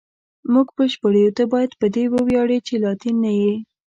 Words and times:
موږ 0.53 0.67
بشپړ 0.77 1.13
یو، 1.23 1.35
ته 1.37 1.43
باید 1.53 1.71
په 1.79 1.85
دې 1.95 2.03
وویاړې 2.13 2.57
چې 2.67 2.73
لاتین 2.83 3.15
نه 3.25 3.31
یې. 3.39 3.53